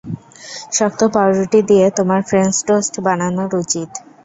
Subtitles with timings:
[0.71, 3.89] শক্ত পাউরুটি দিয়ে তোমার ফ্রেঞ্চ টোস্ট বানানোর উচিত।